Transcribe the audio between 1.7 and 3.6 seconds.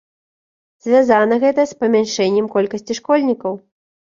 з памяншэннем колькасці школьнікаў.